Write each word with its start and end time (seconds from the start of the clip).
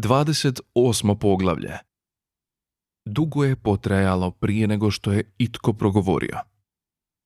28. 0.00 1.18
poglavlje 1.18 1.78
Dugo 3.04 3.44
je 3.44 3.56
potrajalo 3.56 4.30
prije 4.30 4.66
nego 4.68 4.90
što 4.90 5.12
je 5.12 5.32
itko 5.38 5.72
progovorio. 5.72 6.38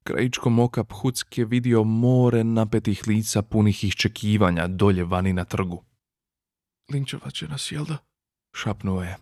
Krajičkom 0.03 0.59
oka 0.59 0.85
Phuck 0.85 1.39
je 1.39 1.45
vidio 1.45 1.85
more 1.85 2.45
napetih 2.45 3.03
lica 3.07 3.43
punih 3.43 3.85
iščekivanja 3.85 4.67
dolje 4.67 5.05
vani 5.05 5.33
na 5.33 5.45
trgu. 5.45 5.85
Linčovat 6.93 7.35
će 7.35 7.49
nas, 7.49 7.73
jel 7.73 7.85
da? 7.85 7.97
Šapnuo 8.57 9.03
je. 9.03 9.17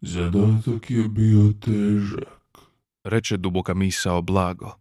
Zadatak 0.00 0.90
je 0.90 1.08
bio 1.08 1.52
težak. 1.60 2.58
Reče 3.04 3.36
duboka 3.36 3.74
misao 3.74 4.22
blago. 4.22 4.72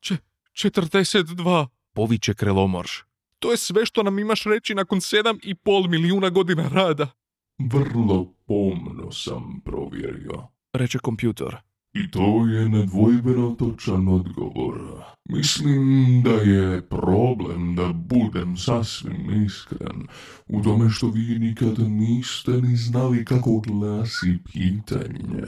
Če, 0.00 0.16
42. 0.52 1.66
Poviće 1.92 2.34
krelomorš. 2.34 3.09
To 3.40 3.50
je 3.50 3.56
sve 3.56 3.86
što 3.86 4.02
nam 4.02 4.18
imaš 4.18 4.44
reći 4.44 4.74
nakon 4.74 5.00
sedam 5.00 5.38
i 5.42 5.54
pol 5.54 5.88
milijuna 5.88 6.30
godina 6.30 6.68
rada. 6.68 7.10
Vrlo 7.58 8.34
pomno 8.46 9.12
sam 9.12 9.60
provjerio. 9.64 10.48
Reče 10.72 10.98
kompjutor. 10.98 11.56
I 11.92 12.10
to 12.10 12.46
je 12.46 12.68
nedvojbeno 12.68 13.56
točan 13.58 14.08
odgovor. 14.08 14.78
Mislim 15.28 16.22
da 16.22 16.30
je 16.30 16.88
problem, 16.88 17.74
da 17.76 17.92
budem 17.92 18.56
sasvim 18.56 19.44
iskren, 19.46 20.06
u 20.46 20.62
tome 20.62 20.90
što 20.90 21.06
vi 21.06 21.38
nikad 21.38 21.78
niste 21.78 22.50
ni 22.50 22.76
znali 22.76 23.24
kako 23.24 23.62
glasi 23.66 24.38
pitanje. 24.52 25.42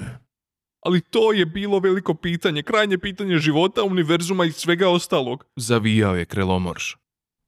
Ali 0.80 1.00
to 1.00 1.32
je 1.32 1.46
bilo 1.46 1.78
veliko 1.78 2.14
pitanje, 2.14 2.62
krajnje 2.62 2.98
pitanje 2.98 3.38
života, 3.38 3.82
univerzuma 3.82 4.44
i 4.44 4.52
svega 4.52 4.88
ostalog. 4.88 5.44
Zavijao 5.56 6.16
je 6.16 6.24
krelomorš. 6.24 6.96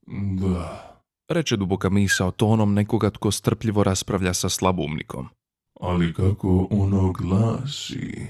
Da, 0.07 0.95
Reče 1.29 1.57
duboka 1.57 1.91
misao 1.91 2.31
tonom 2.31 2.75
nekoga 2.75 3.11
tko 3.11 3.31
strpljivo 3.31 3.85
raspravlja 3.85 4.35
sa 4.35 4.49
slabumnikom. 4.49 5.29
ali 5.81 6.15
kako 6.15 6.69
ono 6.71 7.13
glasi? 7.13 8.27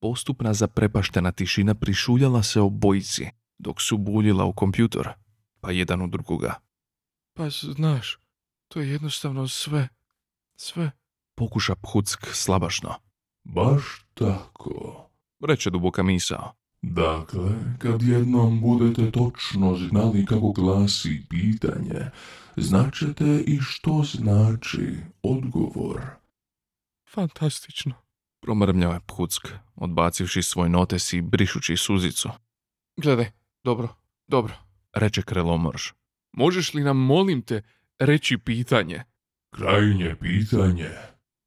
Postupna 0.00 0.54
zaprepaštena 0.54 1.32
tišina 1.32 1.74
prišuljala 1.74 2.42
se 2.42 2.60
obojici, 2.60 3.26
dok 3.58 3.80
su 3.80 3.98
buljila 3.98 4.44
u 4.44 4.52
kompjutor, 4.52 5.08
pa 5.60 5.70
jedan 5.70 6.02
u 6.02 6.06
drugoga. 6.06 6.54
Pa 7.34 7.50
znaš, 7.50 8.18
to 8.68 8.80
je 8.80 8.90
jednostavno 8.90 9.48
sve. 9.48 9.88
Sve. 10.56 10.90
Pokuša 11.34 11.74
Phuck 11.74 12.26
slabašno. 12.32 12.94
Baš 13.44 14.06
tako. 14.14 15.04
Reče 15.48 15.70
duboka 15.70 16.02
misao. 16.02 16.52
Dakle, 16.82 17.50
kad 17.78 18.02
jednom 18.02 18.60
budete 18.60 19.10
točno 19.10 19.76
znali 19.76 20.26
kako 20.26 20.52
glasi 20.52 21.22
pitanje, 21.28 22.10
značete 22.56 23.42
i 23.46 23.58
što 23.60 24.02
znači 24.04 24.96
odgovor. 25.22 26.00
Fantastično. 27.12 27.94
Promrmljao 28.40 28.92
je 28.92 29.00
Phuck, 29.00 29.54
odbacivši 29.74 30.42
svoj 30.42 30.68
notes 30.68 31.12
i 31.12 31.20
brišući 31.22 31.76
suzicu. 31.76 32.28
Gledaj, 32.96 33.30
dobro, 33.64 33.88
dobro. 34.28 34.54
Reče 34.94 35.22
krelomorš. 35.22 35.94
Možeš 36.32 36.74
li 36.74 36.82
nam, 36.82 36.96
molim 36.96 37.42
te, 37.42 37.62
reći 37.98 38.38
pitanje? 38.38 39.02
Krajnje 39.54 40.16
pitanje 40.20 40.90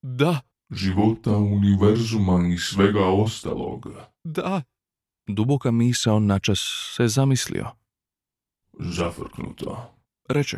Da, 0.02 0.40
života, 0.72 1.38
univerzuma 1.38 2.48
i 2.54 2.58
svega 2.58 3.06
ostaloga. 3.06 4.12
da. 4.23 4.64
Duboka 5.27 5.72
misao 5.72 6.19
načas 6.19 6.59
se 6.95 7.08
zamislio. 7.08 7.67
Zafrknuto. 8.80 9.94
Reče. 10.30 10.58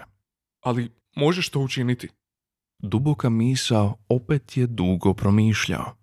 Ali 0.62 0.92
možeš 1.16 1.50
to 1.50 1.60
učiniti? 1.60 2.10
Duboka 2.80 3.30
misao 3.30 3.98
opet 4.10 4.58
je 4.58 4.68
dugo 4.68 5.14
promišljao. 5.14 5.96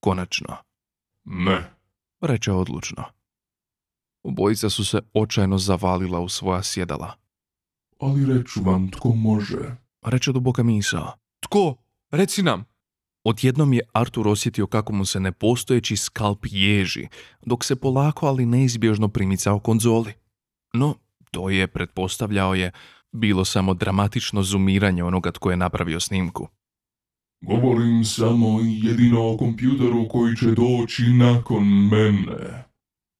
Konačno, 0.00 0.56
Ne. 1.24 1.70
reče 2.20 2.52
odlučno. 2.52 3.04
Obojica 4.22 4.70
su 4.70 4.84
se 4.84 5.00
očajno 5.14 5.58
zavalila 5.58 6.20
u 6.20 6.28
svoja 6.28 6.62
sjedala. 6.62 7.12
Ali 8.00 8.34
reću 8.38 8.62
vam 8.62 8.90
tko 8.90 9.08
može. 9.08 9.76
Reče 10.02 10.32
duboka 10.32 10.62
misao. 10.62 11.12
Tko? 11.40 11.76
Reci 12.10 12.42
nam. 12.42 12.64
Odjednom 13.24 13.72
je 13.72 13.80
Artur 13.92 14.28
osjetio 14.28 14.66
kako 14.66 14.92
mu 14.92 15.04
se 15.04 15.20
nepostojeći 15.20 15.96
skalp 15.96 16.46
ježi, 16.50 17.08
dok 17.46 17.64
se 17.64 17.76
polako 17.76 18.26
ali 18.26 18.46
neizbježno 18.46 19.08
primicao 19.08 19.58
konzoli. 19.58 20.12
No, 20.74 20.94
to 21.30 21.50
je, 21.50 21.66
pretpostavljao 21.66 22.54
je, 22.54 22.72
bilo 23.12 23.44
samo 23.44 23.74
dramatično 23.74 24.42
zumiranje 24.42 25.04
onoga 25.04 25.32
tko 25.32 25.50
je 25.50 25.56
napravio 25.56 26.00
snimku. 26.00 26.48
Govorim 27.40 28.04
samo 28.04 28.60
jedino 28.62 29.32
o 29.32 29.36
kompjuteru 29.36 30.08
koji 30.08 30.36
će 30.36 30.46
doći 30.46 31.02
nakon 31.02 31.68
mene. 31.68 32.64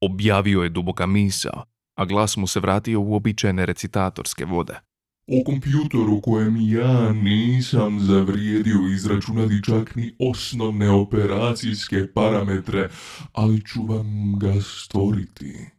Objavio 0.01 0.61
je 0.61 0.69
duboka 0.69 1.05
misao, 1.05 1.63
a 1.97 2.05
glas 2.05 2.37
mu 2.37 2.47
se 2.47 2.59
vratio 2.59 3.01
u 3.01 3.15
običajne 3.15 3.65
recitatorske 3.65 4.45
vode. 4.45 4.79
O 5.27 5.43
kompjutoru 5.45 6.21
kojem 6.21 6.57
ja 6.57 7.11
nisam 7.13 7.99
zavrijedio 7.99 8.87
izračunati 8.93 9.63
čak 9.65 9.95
ni 9.95 10.15
osnovne 10.19 10.89
operacijske 10.89 12.07
parametre, 12.13 12.89
ali 13.33 13.61
ću 13.65 13.83
vam 13.85 14.39
ga 14.39 14.53
stvoriti. 14.61 15.74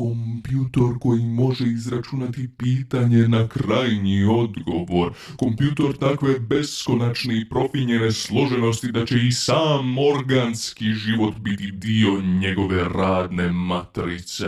Kompjutor 0.00 0.98
koji 1.00 1.22
može 1.22 1.64
izračunati 1.64 2.48
pitanje 2.58 3.28
na 3.28 3.48
krajnji 3.48 4.24
odgovor. 4.24 5.12
Kompjutor 5.36 5.96
takve 5.96 6.38
beskonačne 6.38 7.40
i 7.40 7.48
profinjene 7.48 8.12
složenosti 8.12 8.92
da 8.92 9.06
će 9.06 9.26
i 9.26 9.32
sam 9.32 9.96
organski 9.98 10.84
život 10.84 11.34
biti 11.38 11.70
dio 11.70 12.20
njegove 12.20 12.88
radne 12.88 13.52
matrice. 13.52 14.46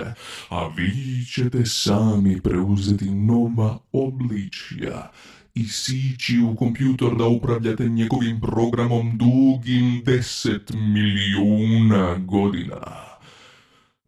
A 0.49 0.69
vi 0.77 1.25
ćete 1.25 1.67
sami 1.67 2.41
preuzeti 2.41 3.11
nova 3.11 3.79
obličja 3.93 5.11
i 5.55 5.65
sići 5.65 6.39
u 6.39 6.57
kompjutor 6.57 7.17
da 7.17 7.25
upravljate 7.25 7.89
njegovim 7.89 8.41
programom 8.41 9.19
dugim 9.19 10.03
deset 10.05 10.73
milijuna 10.75 12.15
godina. 12.19 12.81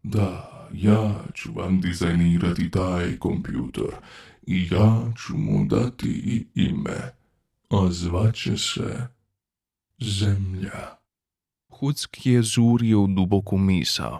Da, 0.03 0.54
ja 0.73 1.23
ću 1.33 1.53
vam 1.53 1.81
dizajnirati 1.81 2.71
taj 2.71 3.17
kompjutor 3.19 3.95
i 4.47 4.67
ja 4.71 5.13
ću 5.17 5.37
mu 5.37 5.65
dati 5.65 6.07
i 6.07 6.47
ime, 6.55 7.13
a 7.69 7.91
zvaće 7.91 8.57
se 8.57 9.15
Zemlja. 9.99 10.97
Huck 11.69 12.25
je 12.25 12.41
zurio 12.43 13.01
u 13.01 13.07
duboku 13.07 13.57
misao. 13.57 14.19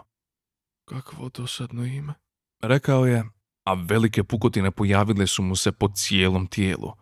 Kakvo 0.84 1.28
dosadno 1.28 1.84
ime. 1.84 2.14
Rekao 2.62 3.06
je, 3.06 3.24
a 3.64 3.74
velike 3.74 4.24
pukotine 4.24 4.70
pojavile 4.70 5.26
su 5.26 5.42
mu 5.42 5.56
se 5.56 5.72
po 5.72 5.88
cijelom 5.88 6.46
tijelu. 6.46 6.92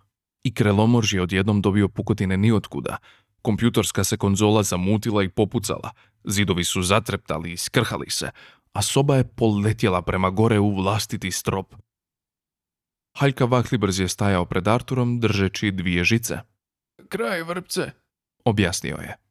I 0.42 0.54
krelomorž 0.54 1.14
je 1.14 1.22
odjednom 1.22 1.62
dobio 1.62 1.88
pukotine 1.88 2.36
niotkuda. 2.36 2.96
Kompjutorska 3.42 4.04
se 4.04 4.16
konzola 4.16 4.62
zamutila 4.62 5.22
i 5.22 5.28
popucala. 5.28 5.90
Zidovi 6.24 6.64
su 6.64 6.82
zatreptali 6.82 7.52
i 7.52 7.56
skrhali 7.56 8.10
se, 8.10 8.30
a 8.74 8.82
soba 8.82 9.16
je 9.16 9.28
poletjela 9.28 10.02
prema 10.02 10.30
gore 10.30 10.58
u 10.58 10.74
vlastiti 10.74 11.30
strop. 11.30 11.74
Haljka 13.18 13.44
Vaklibrz 13.44 14.00
je 14.00 14.08
stajao 14.08 14.44
pred 14.44 14.68
Arturom 14.68 15.20
držeći 15.20 15.70
dvije 15.70 16.04
žice. 16.04 16.38
Kraj 17.08 17.42
vrpce. 17.42 17.90
Objasnio 18.44 18.96
je. 18.96 19.23